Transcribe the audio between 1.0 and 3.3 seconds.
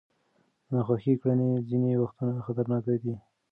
کړنې ځینې وختونه خطرناک دي.